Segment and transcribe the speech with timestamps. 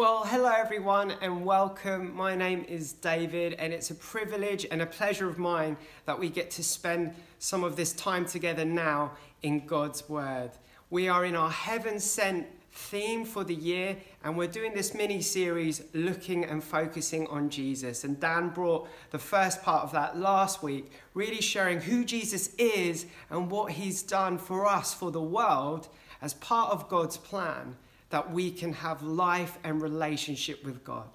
[0.00, 2.16] Well, hello everyone and welcome.
[2.16, 5.76] My name is David, and it's a privilege and a pleasure of mine
[6.06, 10.52] that we get to spend some of this time together now in God's Word.
[10.88, 15.20] We are in our heaven sent theme for the year, and we're doing this mini
[15.20, 18.02] series looking and focusing on Jesus.
[18.02, 23.04] And Dan brought the first part of that last week, really showing who Jesus is
[23.28, 25.88] and what he's done for us, for the world,
[26.22, 27.76] as part of God's plan
[28.10, 31.08] that we can have life and relationship with God.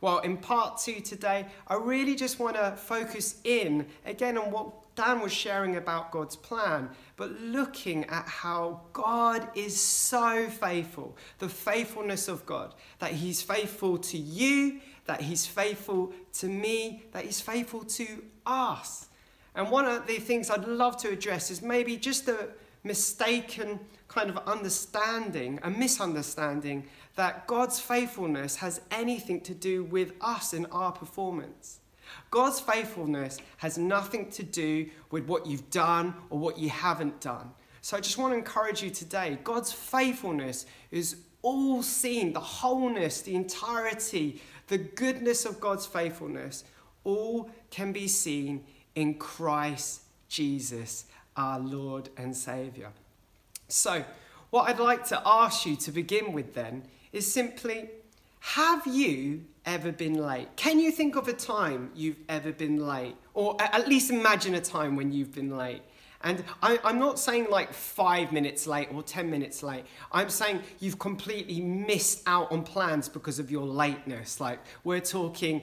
[0.00, 4.94] Well, in part two today, I really just want to focus in again on what
[4.94, 11.48] Dan was sharing about God's plan, but looking at how God is so faithful, the
[11.48, 17.40] faithfulness of God, that He's faithful to you, that He's faithful to me, that He's
[17.40, 19.06] faithful to us.
[19.54, 22.48] And one of the things I'd love to address is maybe just a
[22.84, 26.84] mistaken kind of understanding, a misunderstanding
[27.16, 31.80] that God's faithfulness has anything to do with us and our performance.
[32.30, 37.50] God's faithfulness has nothing to do with what you've done or what you haven't done.
[37.80, 43.22] So I just want to encourage you today God's faithfulness is all seen, the wholeness,
[43.22, 46.64] the entirety, the goodness of God's faithfulness,
[47.04, 51.06] all can be seen in Christ Jesus,
[51.38, 52.90] our Lord and Saviour.
[53.68, 54.04] So,
[54.50, 57.88] what I'd like to ask you to begin with then is simply
[58.40, 60.48] have you ever been late?
[60.56, 63.14] Can you think of a time you've ever been late?
[63.34, 65.82] Or at least imagine a time when you've been late.
[66.22, 69.84] And I, am not saying like five minutes late or 10 minutes late.
[70.10, 74.40] I'm saying you've completely missed out on plans because of your lateness.
[74.40, 75.62] Like, we're talking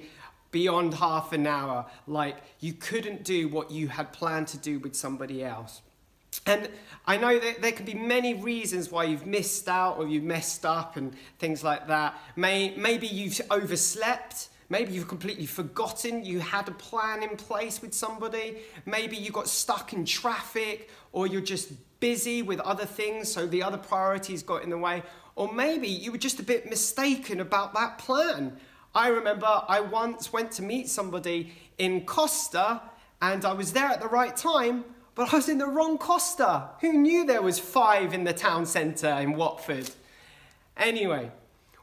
[0.56, 1.86] beyond half an hour.
[2.08, 5.82] Like, you couldn't do what you had planned to do with somebody else.
[6.46, 6.70] And
[7.06, 10.66] I know that there can be many reasons why you've missed out or you've messed
[10.66, 12.18] up and things like that.
[12.38, 14.48] May, maybe you've overslept.
[14.70, 18.60] Maybe you've completely forgotten you had a plan in place with somebody.
[18.86, 23.62] Maybe you got stuck in traffic or you're just busy with other things, so the
[23.62, 25.04] other priorities got in the way.
[25.36, 28.58] Or maybe you were just a bit mistaken about that plan.
[28.96, 32.82] I remember I once went to meet somebody in Costa
[33.22, 34.86] and I was there at the right time,
[35.16, 36.70] but I was in the wrong Costa.
[36.80, 39.90] Who knew there was five in the town centre in Watford?
[40.78, 41.30] Anyway,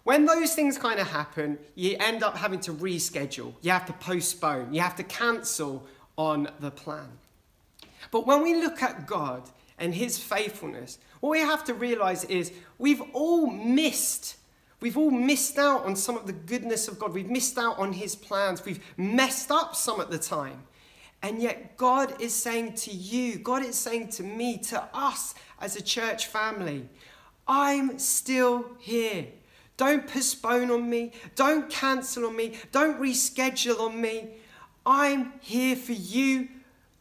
[0.05, 3.53] when those things kind of happen, you end up having to reschedule.
[3.61, 4.73] You have to postpone.
[4.73, 5.87] You have to cancel
[6.17, 7.09] on the plan.
[8.11, 9.43] But when we look at God
[9.79, 14.37] and His faithfulness, what we have to realize is we've all missed.
[14.83, 17.15] We've all missed out on some of the goodness of God.
[17.15, 18.65] We've missed out on His plans.
[18.65, 20.65] We've messed up some at the time.
[21.23, 25.77] And yet, God is saying to you, God is saying to me, to us as
[25.77, 26.89] a church family,
[27.47, 29.27] I'm still here.
[29.77, 31.13] Don't postpone on me.
[31.37, 32.59] Don't cancel on me.
[32.73, 34.31] Don't reschedule on me.
[34.85, 36.49] I'm here for you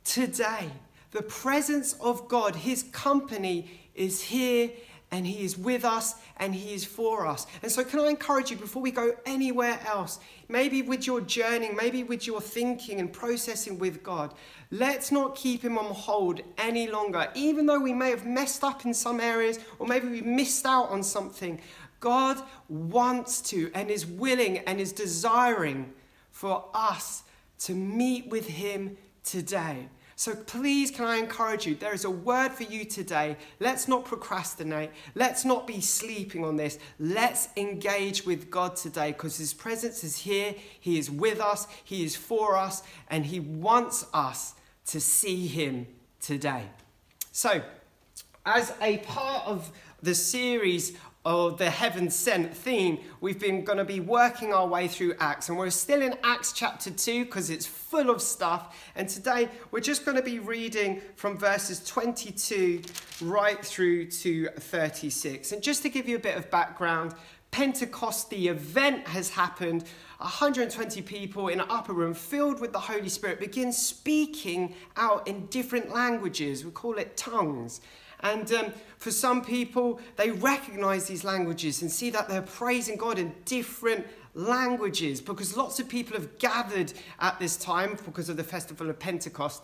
[0.04, 0.70] today.
[1.10, 4.70] The presence of God, His company is here
[5.12, 7.46] and He is with us and He is for us.
[7.62, 11.76] And so, can I encourage you before we go anywhere else, maybe with your journeying,
[11.76, 14.34] maybe with your thinking and processing with God,
[14.72, 17.28] let's not keep Him on hold any longer.
[17.36, 20.90] Even though we may have messed up in some areas or maybe we missed out
[20.90, 21.60] on something,
[22.00, 25.94] God wants to and is willing and is desiring
[26.32, 27.24] for us
[27.60, 29.88] to meet with Him today.
[30.22, 31.74] So please, can I encourage you?
[31.74, 33.38] There is a word for you today.
[33.60, 34.92] Let's not procrastinate.
[35.16, 36.78] Let's not be sleeping on this.
[37.00, 40.54] Let's engage with God today because His presence is here.
[40.80, 41.66] He is with us.
[41.84, 42.84] He is for us.
[43.10, 44.54] And He wants us
[44.86, 45.88] to see Him
[46.20, 46.66] today.
[47.32, 47.64] So,
[48.46, 49.72] as a part of
[50.04, 54.88] the series or the heaven sent theme, we've been going to be working our way
[54.88, 55.50] through Acts.
[55.50, 58.76] And we're still in Acts chapter 2 because it's full of stuff.
[58.96, 62.82] And today we're just going to be reading from verses 22
[63.22, 65.52] right through to 36.
[65.52, 67.14] And just to give you a bit of background,
[67.52, 69.84] Pentecost, the event has happened.
[70.18, 75.46] 120 people in an upper room filled with the Holy Spirit begin speaking out in
[75.48, 76.64] different languages.
[76.64, 77.82] We call it tongues.
[78.24, 83.18] And um, for some people, they recognize these languages and see that they're praising God
[83.18, 88.44] in different languages because lots of people have gathered at this time because of the
[88.44, 89.64] festival of Pentecost.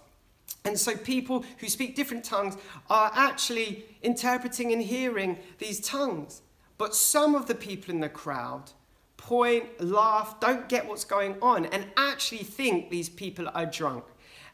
[0.66, 2.58] And so people who speak different tongues
[2.90, 6.42] are actually interpreting and hearing these tongues.
[6.78, 8.72] But some of the people in the crowd
[9.18, 14.04] point, laugh, don't get what's going on, and actually think these people are drunk.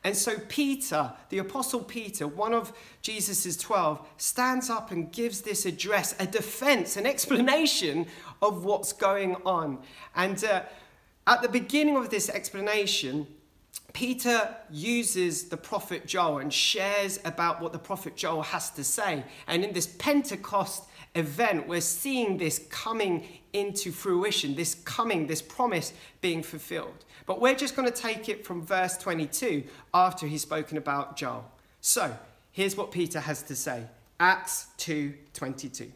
[0.04, 5.66] And so, Peter, the Apostle Peter, one of Jesus' 12, stands up and gives this
[5.66, 8.08] address, a defense, an explanation
[8.42, 9.80] of what's going on.
[10.16, 10.64] And uh,
[11.26, 13.28] at the beginning of this explanation,
[13.94, 19.24] Peter uses the prophet Joel and shares about what the prophet Joel has to say.
[19.48, 20.84] And in this Pentecost
[21.16, 27.06] event, we're seeing this coming into fruition, this coming, this promise being fulfilled.
[27.26, 29.64] But we're just going to take it from verse 22
[29.94, 31.50] after he's spoken about Joel.
[31.82, 32.18] So,
[32.52, 33.86] here's what Peter has to say.
[34.20, 35.92] Acts 2:22.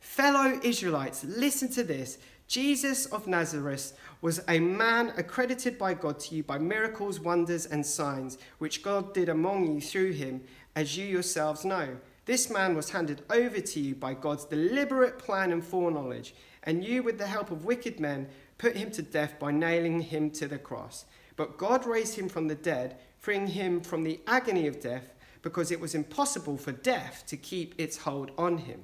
[0.00, 2.18] Fellow Israelites, listen to this.
[2.48, 7.84] Jesus of Nazareth was a man accredited by God to you by miracles, wonders, and
[7.84, 10.42] signs, which God did among you through him,
[10.76, 11.96] as you yourselves know.
[12.24, 17.02] This man was handed over to you by God's deliberate plan and foreknowledge, and you,
[17.02, 18.28] with the help of wicked men,
[18.58, 21.04] put him to death by nailing him to the cross.
[21.34, 25.72] But God raised him from the dead, freeing him from the agony of death, because
[25.72, 28.82] it was impossible for death to keep its hold on him.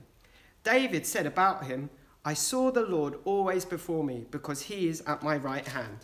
[0.64, 1.91] David said about him,
[2.25, 5.99] I saw the Lord always before me, because he is at my right hand.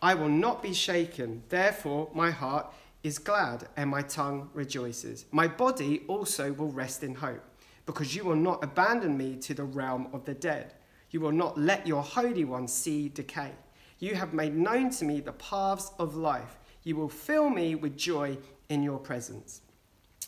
[0.00, 2.72] I will not be shaken, therefore my heart
[3.06, 5.26] is glad and my tongue rejoices.
[5.30, 7.42] My body also will rest in hope,
[7.86, 10.74] because you will not abandon me to the realm of the dead.
[11.10, 13.52] You will not let your Holy One see decay.
[14.00, 16.58] You have made known to me the paths of life.
[16.82, 18.38] You will fill me with joy
[18.68, 19.62] in your presence.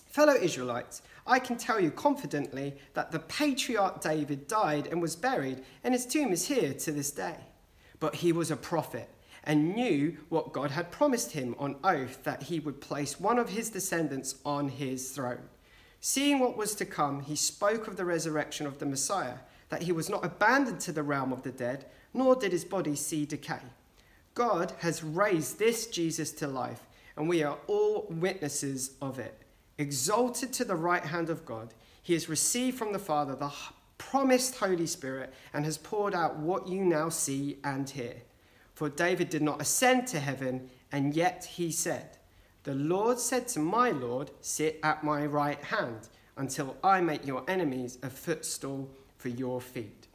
[0.06, 5.64] Fellow Israelites, I can tell you confidently that the patriarch David died and was buried,
[5.82, 7.36] and his tomb is here to this day.
[8.00, 9.10] But he was a prophet
[9.44, 13.50] and knew what God had promised him on oath that he would place one of
[13.50, 15.48] his descendants on his throne.
[16.00, 19.38] Seeing what was to come, he spoke of the resurrection of the Messiah,
[19.68, 22.94] that he was not abandoned to the realm of the dead, nor did his body
[22.94, 23.60] see decay.
[24.34, 26.86] God has raised this Jesus to life,
[27.16, 29.42] and we are all witnesses of it.
[29.78, 33.52] Exalted to the right hand of God, he has received from the Father the
[33.98, 38.14] promised Holy Spirit and has poured out what you now see and hear.
[38.78, 42.16] For David did not ascend to heaven, and yet he said,
[42.62, 47.42] The Lord said to my Lord, Sit at my right hand until I make your
[47.48, 50.06] enemies a footstool for your feet.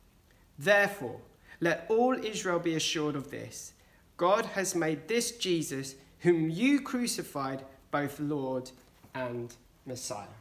[0.58, 1.20] Therefore,
[1.60, 3.74] let all Israel be assured of this
[4.16, 8.72] God has made this Jesus, whom you crucified, both Lord
[9.14, 9.54] and
[9.86, 10.40] Messiah.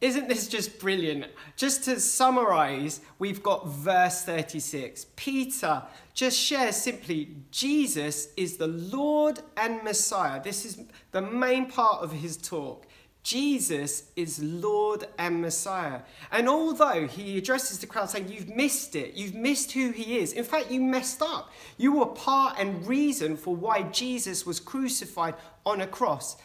[0.00, 1.26] Isn't this just brilliant?
[1.56, 5.06] Just to summarize, we've got verse 36.
[5.14, 5.82] Peter
[6.14, 10.42] just shares simply Jesus is the Lord and Messiah.
[10.42, 10.82] This is
[11.12, 12.86] the main part of his talk.
[13.22, 16.00] Jesus is Lord and Messiah.
[16.32, 20.32] And although he addresses the crowd saying, You've missed it, you've missed who he is,
[20.32, 21.52] in fact, you messed up.
[21.76, 25.34] You were part and reason for why Jesus was crucified
[25.66, 26.38] on a cross.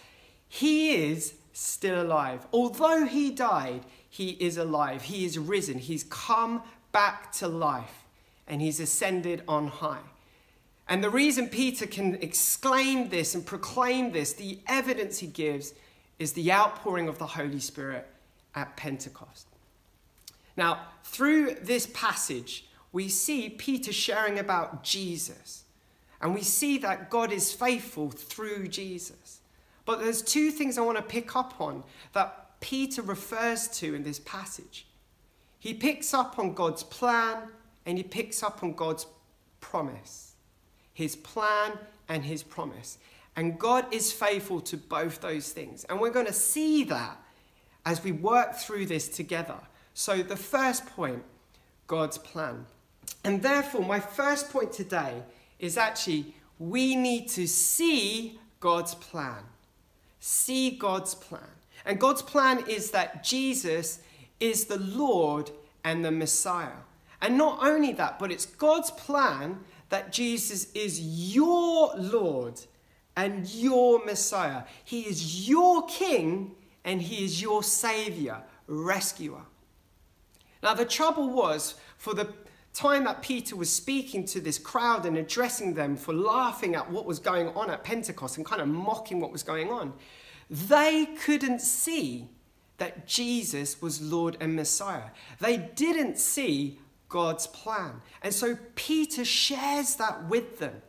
[0.50, 2.46] He is still alive.
[2.52, 5.04] Although he died, he is alive.
[5.04, 5.80] He is risen.
[5.80, 6.62] He's come
[6.92, 8.04] back to life
[8.48, 10.04] and he's ascended on high.
[10.88, 15.74] And the reason Peter can exclaim this and proclaim this, the evidence he gives,
[16.19, 18.07] is the outpouring of the Holy Spirit
[18.54, 19.48] at Pentecost.
[20.56, 25.63] Now, through this passage, we see Peter sharing about Jesus.
[26.22, 29.40] And we see that God is faithful through Jesus.
[29.86, 31.84] But there's two things I want to pick up on
[32.14, 34.88] that Peter refers to in this passage.
[35.60, 37.50] He picks up on God's plan
[37.86, 39.06] and he picks up on God's
[39.62, 40.33] promise.
[40.94, 41.74] His plan
[42.09, 42.98] and his promise.
[43.36, 45.83] And God is faithful to both those things.
[45.86, 47.21] And we're going to see that
[47.86, 49.59] as we work through this together.
[49.94, 51.24] So, the first point
[51.88, 52.66] God's plan.
[53.24, 55.21] And therefore, my first point today
[55.59, 59.44] is actually we need to see God's plan
[60.26, 61.52] see God's plan.
[61.86, 64.00] And God's plan is that Jesus
[64.40, 65.52] is the Lord
[65.84, 66.82] and the Messiah.
[67.22, 72.60] And not only that, but it's God's plan that Jesus is your Lord
[73.16, 74.64] and your Messiah.
[74.84, 79.44] He is your King and He is your Savior, rescuer.
[80.64, 82.34] Now, the trouble was for the
[82.76, 87.06] time that Peter was speaking to this crowd and addressing them for laughing at what
[87.06, 89.94] was going on at Pentecost and kind of mocking what was going on,
[90.50, 92.30] they couldn't see
[92.78, 95.10] that Jesus was Lord and Messiah.
[95.40, 98.02] They didn't see God's plan.
[98.22, 100.82] And so Peter shares that with them.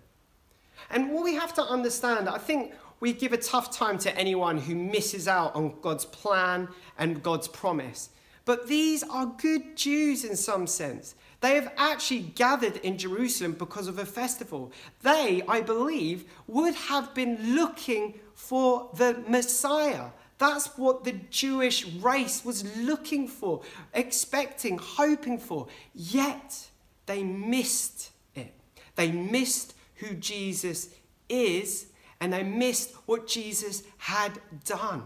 [0.90, 4.58] And what we have to understand, I think we give a tough time to anyone
[4.58, 8.10] who misses out on God's plan and God's promise.
[8.44, 11.14] But these are good Jews in some sense.
[11.40, 14.72] They have actually gathered in Jerusalem because of a festival.
[15.02, 20.06] They, I believe, would have been looking for the Messiah.
[20.38, 23.62] That's what the Jewish race was looking for,
[23.94, 25.68] expecting, hoping for.
[25.94, 26.68] Yet
[27.06, 28.54] they missed it.
[28.96, 30.90] They missed who Jesus
[31.28, 31.86] is
[32.20, 35.04] and they missed what Jesus had done.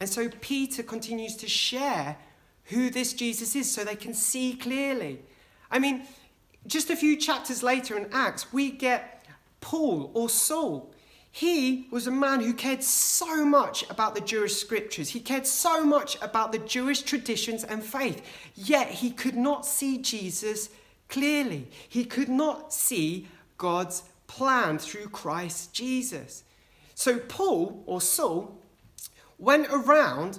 [0.00, 2.16] And so Peter continues to share
[2.64, 5.20] who this Jesus is so they can see clearly.
[5.74, 6.02] I mean,
[6.68, 9.26] just a few chapters later in Acts, we get
[9.60, 10.94] Paul or Saul.
[11.32, 15.10] He was a man who cared so much about the Jewish scriptures.
[15.10, 18.24] He cared so much about the Jewish traditions and faith.
[18.54, 20.70] Yet he could not see Jesus
[21.08, 21.66] clearly.
[21.88, 23.26] He could not see
[23.58, 26.44] God's plan through Christ Jesus.
[26.94, 28.56] So Paul or Saul
[29.38, 30.38] went around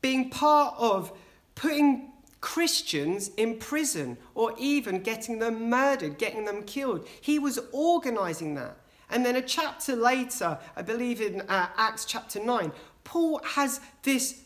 [0.00, 1.16] being part of
[1.54, 2.11] putting
[2.42, 7.08] Christians in prison or even getting them murdered, getting them killed.
[7.20, 8.76] He was organizing that.
[9.08, 12.72] And then a chapter later, I believe in uh, Acts chapter 9,
[13.04, 14.42] Paul has this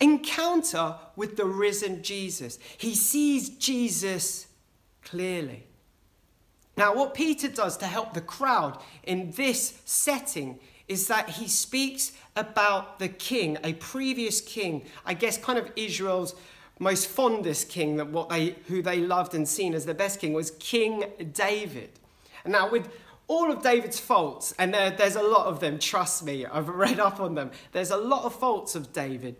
[0.00, 2.58] encounter with the risen Jesus.
[2.78, 4.46] He sees Jesus
[5.04, 5.66] clearly.
[6.76, 12.12] Now, what Peter does to help the crowd in this setting is that he speaks
[12.36, 16.34] about the king, a previous king, I guess kind of Israel's
[16.78, 20.32] most fondest king, that what they, who they loved and seen as the best king
[20.32, 21.90] was King David.
[22.44, 22.88] And now with
[23.28, 26.98] all of David's faults, and there, there's a lot of them, trust me, I've read
[26.98, 27.50] up on them.
[27.72, 29.36] There's a lot of faults of David.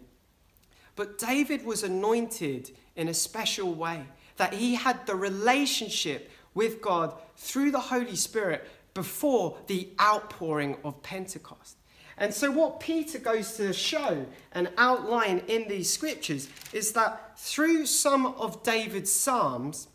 [0.94, 4.04] But David was anointed in a special way,
[4.36, 11.02] that he had the relationship with God through the Holy Spirit before the outpouring of
[11.02, 11.76] Pentecost.
[12.18, 17.86] And so, what Peter goes to show and outline in these scriptures is that through
[17.86, 19.88] some of David's Psalms,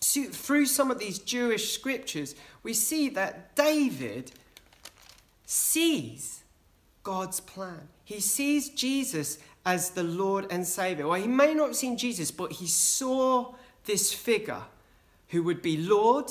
[0.00, 4.32] through some of these Jewish scriptures, we see that David
[5.44, 6.42] sees
[7.02, 7.88] God's plan.
[8.04, 11.06] He sees Jesus as the Lord and Savior.
[11.06, 14.62] Well, he may not have seen Jesus, but he saw this figure
[15.28, 16.30] who would be Lord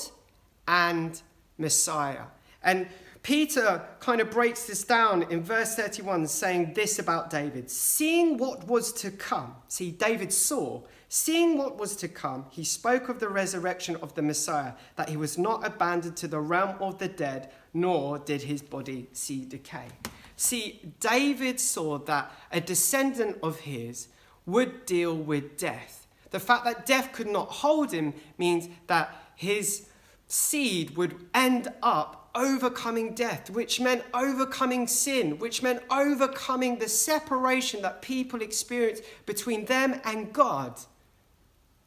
[0.66, 1.20] and
[1.58, 2.24] Messiah.
[2.62, 2.88] And
[3.22, 8.66] Peter kind of breaks this down in verse 31, saying this about David Seeing what
[8.66, 13.28] was to come, see, David saw, seeing what was to come, he spoke of the
[13.28, 17.50] resurrection of the Messiah, that he was not abandoned to the realm of the dead,
[17.74, 19.88] nor did his body see decay.
[20.36, 24.08] See, David saw that a descendant of his
[24.46, 26.06] would deal with death.
[26.30, 29.88] The fact that death could not hold him means that his
[30.26, 37.82] seed would end up overcoming death, which meant overcoming sin, which meant overcoming the separation
[37.82, 40.78] that people experience between them and God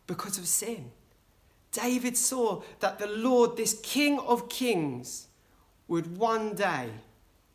[0.08, 0.92] because of sin.
[1.72, 5.28] David saw that the Lord, this King of Kings,
[5.88, 6.90] would one day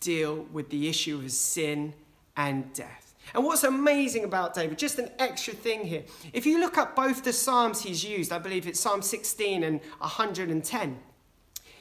[0.00, 1.94] deal with the issue of sin
[2.36, 3.14] and death.
[3.34, 7.22] And what's amazing about David, just an extra thing here, if you look at both
[7.24, 10.98] the Psalms he's used, I believe it's Psalm 16 and 110,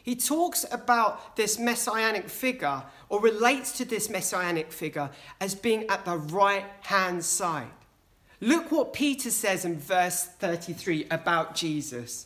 [0.07, 5.09] he talks about this messianic figure or relates to this messianic figure
[5.41, 7.67] as being at the right hand side.
[8.39, 12.25] Look what Peter says in verse 33 about Jesus.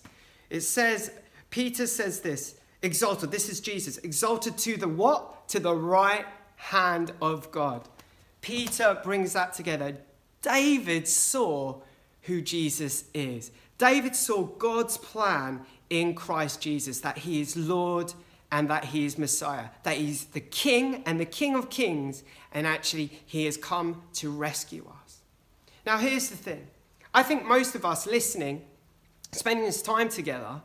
[0.52, 1.10] It says,
[1.50, 5.48] Peter says this, exalted, this is Jesus, exalted to the what?
[5.48, 7.90] To the right hand of God.
[8.42, 9.98] Peter brings that together.
[10.44, 11.82] David saw
[12.22, 13.50] who Jesus is.
[13.80, 18.13] David saw God's plan in Christ Jesus that he is Lord
[18.51, 22.65] and that he is Messiah, that he's the King and the King of Kings, and
[22.65, 25.19] actually he has come to rescue us.
[25.86, 26.67] Now, here's the thing
[27.13, 28.63] I think most of us listening,
[29.31, 30.62] spending this time together,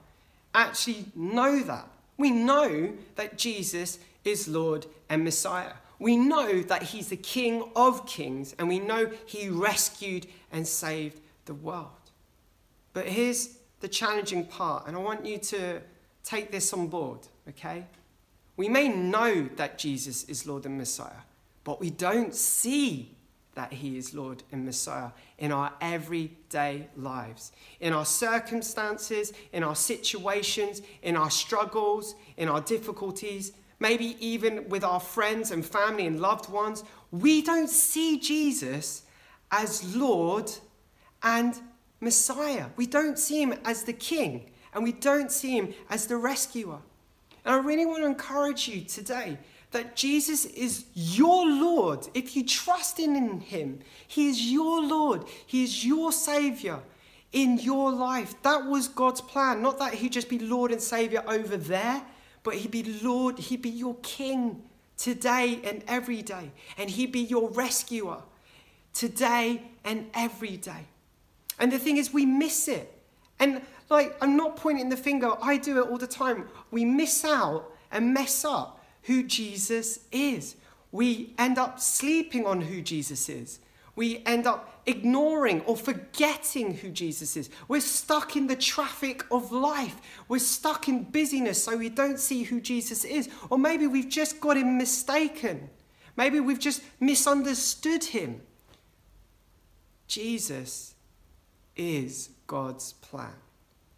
[0.54, 1.88] actually know that.
[2.16, 8.06] We know that Jesus is Lord and Messiah we know that he's the King of
[8.06, 11.88] kings and we know he rescued and saved the world.
[12.92, 13.55] But here's
[13.86, 15.80] the challenging part, and I want you to
[16.24, 17.86] take this on board, okay?
[18.56, 21.22] We may know that Jesus is Lord and Messiah,
[21.62, 23.14] but we don't see
[23.54, 29.76] that he is Lord and Messiah in our everyday lives, in our circumstances, in our
[29.76, 36.18] situations, in our struggles, in our difficulties, maybe even with our friends and family and
[36.18, 39.02] loved ones, we don't see Jesus
[39.52, 40.50] as Lord
[41.22, 41.54] and
[42.00, 42.66] Messiah.
[42.76, 46.78] We don't see him as the King and we don't see him as the rescuer.
[47.44, 49.38] And I really want to encourage you today
[49.70, 52.08] that Jesus is your Lord.
[52.14, 56.80] If you trust in him, he is your Lord, he is your Savior
[57.32, 58.34] in your life.
[58.42, 59.62] That was God's plan.
[59.62, 62.02] Not that he'd just be Lord and Savior over there,
[62.42, 64.62] but he'd be Lord, he'd be your King
[64.96, 66.52] today and every day.
[66.78, 68.22] And he'd be your rescuer
[68.92, 70.86] today and every day.
[71.58, 72.92] And the thing is, we miss it.
[73.38, 76.48] And like, I'm not pointing the finger, I do it all the time.
[76.70, 80.56] We miss out and mess up who Jesus is.
[80.90, 83.60] We end up sleeping on who Jesus is.
[83.94, 87.48] We end up ignoring or forgetting who Jesus is.
[87.66, 90.00] We're stuck in the traffic of life.
[90.28, 93.28] We're stuck in busyness so we don't see who Jesus is.
[93.48, 95.70] Or maybe we've just got him mistaken.
[96.16, 98.42] Maybe we've just misunderstood him.
[100.08, 100.95] Jesus
[101.76, 103.34] is God's plan.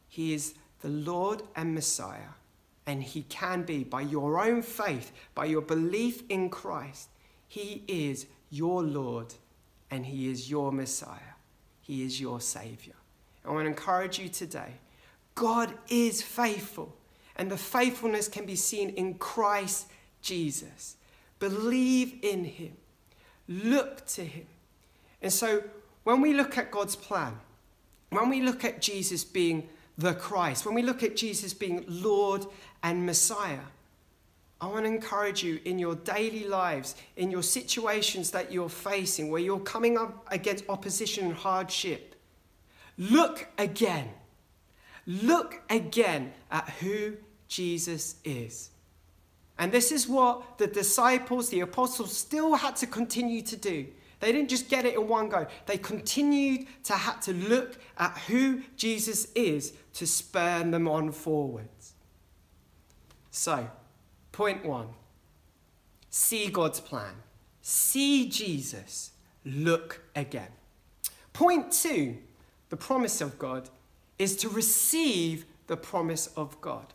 [0.09, 2.35] He is the Lord and Messiah,
[2.87, 7.09] and He can be, by your own faith, by your belief in Christ,
[7.47, 9.35] He is your Lord
[9.91, 11.35] and He is your Messiah.
[11.81, 12.95] He is your Savior.
[13.45, 14.75] I want to encourage you today
[15.35, 16.97] God is faithful,
[17.37, 19.87] and the faithfulness can be seen in Christ
[20.21, 20.97] Jesus.
[21.39, 22.77] Believe in Him,
[23.47, 24.47] look to Him.
[25.23, 25.63] And so,
[26.05, 27.39] when we look at God's plan,
[28.11, 32.47] when we look at Jesus being the Christ, when we look at Jesus being Lord
[32.83, 33.61] and Messiah,
[34.61, 39.31] I want to encourage you in your daily lives, in your situations that you're facing,
[39.31, 42.17] where you're coming up against opposition and hardship.
[42.97, 44.09] Look again.
[45.07, 47.15] Look again at who
[47.47, 48.71] Jesus is.
[49.59, 53.87] And this is what the disciples, the apostles, still had to continue to do.
[54.21, 55.47] They didn't just get it in one go.
[55.67, 61.95] They continued to have to look at who Jesus is to spur them on forwards.
[63.31, 63.69] So,
[64.39, 64.87] Point one
[66.11, 67.13] see God's plan,
[67.61, 69.11] see Jesus,
[69.45, 70.53] look again.
[71.33, 72.19] Point two
[72.69, 73.69] the promise of God
[74.17, 76.95] is to receive the promise of God.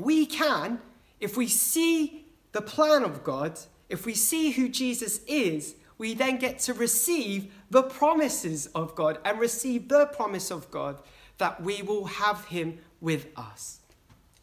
[0.00, 0.80] We can,
[1.20, 3.56] if we see the plan of God,
[3.88, 9.18] if we see who Jesus is, we then get to receive the promises of God
[9.24, 10.98] and receive the promise of God
[11.38, 13.80] that we will have Him with us.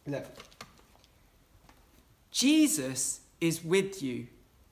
[0.06, 0.26] Look.
[2.30, 4.26] Jesus is with you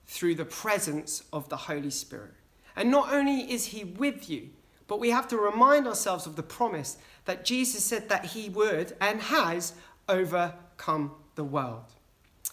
[0.07, 2.33] through the presence of the Holy Spirit.
[2.75, 4.49] And not only is he with you,
[4.87, 8.95] but we have to remind ourselves of the promise that Jesus said that he would
[8.99, 9.73] and has
[10.09, 11.85] overcome the world.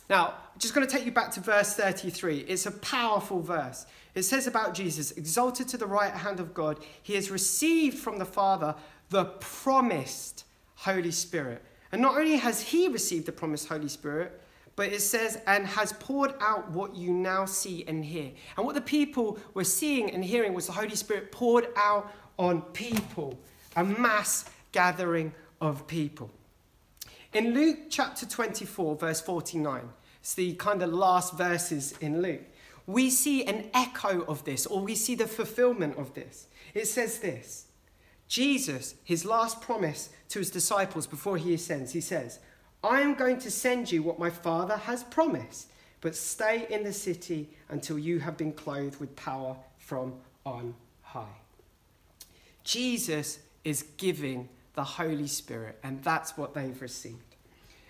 [0.09, 2.39] Now, I'm just going to take you back to verse 33.
[2.49, 3.87] It's a powerful verse.
[4.15, 8.19] It says about Jesus, exalted to the right hand of God, he has received from
[8.19, 8.75] the Father
[9.11, 10.45] the promised
[10.77, 11.63] Holy Spirit.
[11.93, 14.41] And not only has he received the promised Holy Spirit,
[14.77, 18.31] but it says, and has poured out what you now see and hear.
[18.57, 22.63] And what the people were seeing and hearing was the Holy Spirit poured out on
[22.63, 23.39] people,
[23.75, 26.31] a mass gathering of people.
[27.33, 29.83] In Luke chapter 24, verse 49,
[30.21, 32.45] it's the kind of last verses in Luke,
[32.87, 36.47] we see an echo of this, or we see the fulfillment of this.
[36.73, 37.67] It says this
[38.29, 42.39] Jesus, his last promise to his disciples before he ascends, he says,
[42.83, 46.93] I am going to send you what my Father has promised, but stay in the
[46.93, 50.15] city until you have been clothed with power from
[50.47, 51.41] on high.
[52.65, 57.35] Jesus is giving the Holy Spirit, and that's what they've received.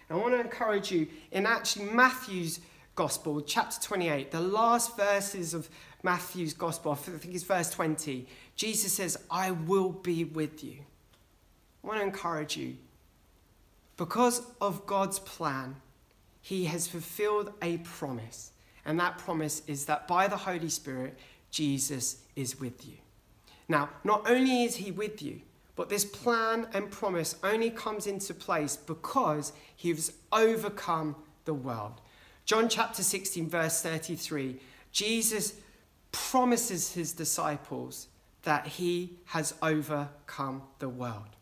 [0.08, 2.60] I want to encourage you in actually Matthew's
[2.94, 5.68] Gospel, chapter 28, the last verses of
[6.02, 10.78] Matthew's Gospel, I think it's verse 20, Jesus says, I will be with you.
[11.84, 12.78] I want to encourage you
[13.98, 15.76] because of God's plan,
[16.40, 18.52] He has fulfilled a promise.
[18.86, 21.18] And that promise is that by the Holy Spirit,
[21.50, 22.94] Jesus is with you.
[23.68, 25.42] Now, not only is He with you,
[25.78, 31.14] but this plan and promise only comes into place because He has overcome
[31.44, 32.00] the world.
[32.44, 34.58] John chapter 16, verse 33,
[34.90, 35.54] Jesus
[36.10, 38.08] promises His disciples
[38.42, 41.36] that He has overcome the world.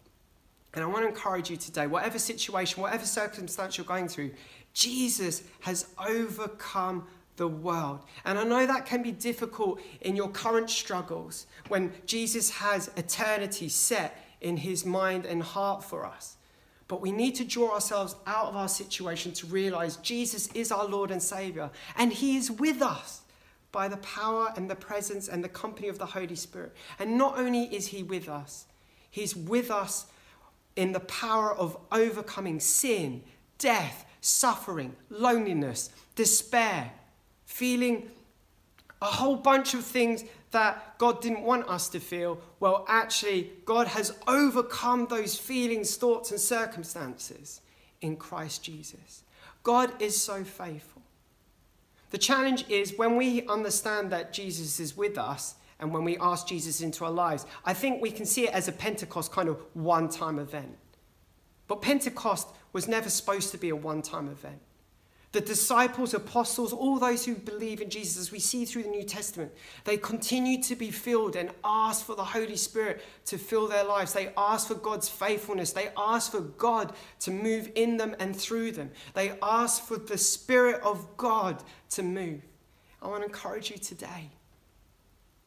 [0.75, 4.33] And I want to encourage you today, whatever situation, whatever circumstance you're going through,
[4.75, 8.01] Jesus has overcome the world.
[8.27, 13.71] And I know that can be difficult in your current struggles when Jesus has eternity
[13.71, 16.37] set in his mind and heart for us.
[16.89, 20.87] But we need to draw ourselves out of our situation to realize Jesus is our
[20.87, 23.23] Lord and Savior, and he is with us
[23.73, 26.75] by the power and the presence and the company of the Holy Spirit.
[26.99, 28.67] And not only is he with us,
[29.11, 30.07] he's with us
[30.77, 33.23] in the power of overcoming sin,
[33.59, 36.93] death, suffering, loneliness, despair,
[37.45, 38.09] feeling
[39.07, 42.41] a whole bunch of things that God didn't want us to feel.
[42.61, 47.61] Well, actually, God has overcome those feelings, thoughts, and circumstances
[48.01, 49.23] in Christ Jesus.
[49.63, 51.03] God is so faithful.
[52.11, 56.47] The challenge is when we understand that Jesus is with us and when we ask
[56.47, 59.61] Jesus into our lives, I think we can see it as a Pentecost kind of
[59.75, 60.77] one time event.
[61.69, 64.61] But Pentecost was never supposed to be a one time event.
[65.37, 69.03] The disciples, apostles, all those who believe in Jesus, as we see through the New
[69.03, 69.53] Testament,
[69.85, 74.15] they continue to be filled and ask for the Holy Spirit to fill their lives.
[74.15, 75.73] They ask for God's faithfulness.
[75.73, 78.91] They ask for God to move in them and through them.
[79.13, 82.41] They ask for the Spirit of God to move.
[83.03, 84.31] I want to encourage you today.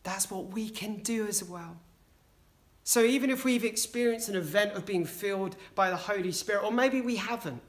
[0.04, 1.78] That's what we can do as well.
[2.84, 6.71] So even if we've experienced an event of being filled by the Holy Spirit, or
[6.71, 7.63] maybe we haven't,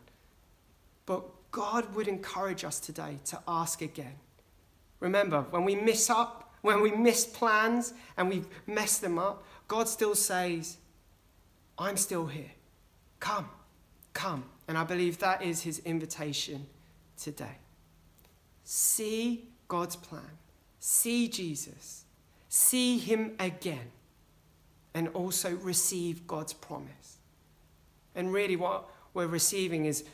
[1.06, 4.14] but God would encourage us today to ask again.
[5.00, 9.88] Remember, when we miss up, when we miss plans and we mess them up, God
[9.88, 10.76] still says,
[11.78, 12.50] I'm still here.
[13.18, 13.48] Come,
[14.12, 14.44] come.
[14.68, 16.66] And I believe that is his invitation
[17.16, 17.56] today.
[18.64, 20.38] See God's plan,
[20.78, 22.04] see Jesus,
[22.48, 23.90] see him again,
[24.94, 27.18] and also receive God's promise.
[28.14, 30.04] And really, what we're receiving is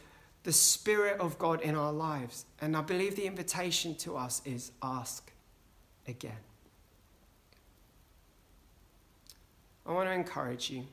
[0.46, 2.46] the Spirit of God in our lives.
[2.60, 5.32] And I believe the invitation to us is ask
[6.06, 6.38] again.
[9.84, 10.84] I want to encourage you.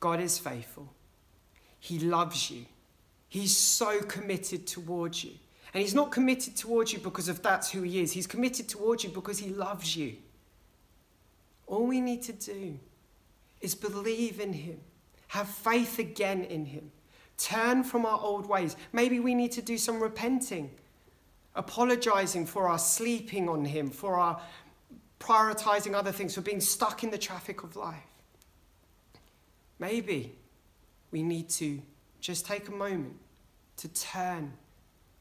[0.00, 0.92] God is faithful.
[1.78, 2.64] He loves you.
[3.28, 5.34] He's so committed towards you.
[5.72, 8.10] And He's not committed towards you because of that's who He is.
[8.10, 10.16] He's committed towards you because He loves you.
[11.68, 12.80] All we need to do
[13.60, 14.80] is believe in Him,
[15.28, 16.90] have faith again in Him,
[17.36, 18.76] Turn from our old ways.
[18.92, 20.70] Maybe we need to do some repenting,
[21.54, 24.40] apologizing for our sleeping on Him, for our
[25.18, 27.96] prioritizing other things, for being stuck in the traffic of life.
[29.78, 30.36] Maybe
[31.10, 31.82] we need to
[32.20, 33.16] just take a moment
[33.78, 34.52] to turn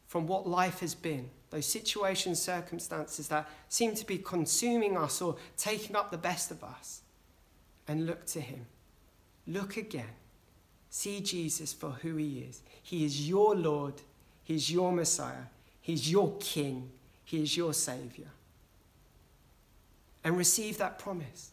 [0.08, 5.38] from what life has been, those situations, circumstances that seem to be consuming us or
[5.58, 7.02] taking up the best of us,
[7.88, 8.68] and look to Him.
[9.48, 10.14] Look again
[10.96, 12.62] See Jesus for who he is.
[12.84, 13.96] He is your Lord,
[14.44, 15.48] he's your Messiah,
[15.82, 16.92] he's your King,
[17.26, 18.28] he is your Savior.
[20.24, 21.50] And receive that promise.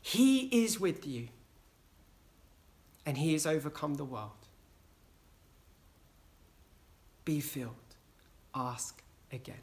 [0.00, 1.26] He is with you,
[3.04, 4.30] and he has overcome the world.
[7.24, 7.74] Be filled.
[8.54, 9.56] Ask again.